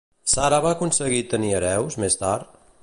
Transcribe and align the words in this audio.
Sara 0.31 0.59
va 0.65 0.71
aconseguir 0.77 1.21
tenir 1.35 1.55
hereus, 1.59 1.99
més 2.05 2.21
tard? 2.25 2.61